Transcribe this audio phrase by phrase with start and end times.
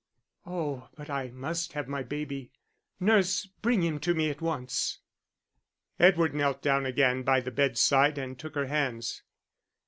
[0.47, 2.49] "Oh, but I must have my baby.
[2.99, 4.97] Nurse, bring him to me at once."
[5.99, 9.21] Edward knelt down again by the bedside and took her hands.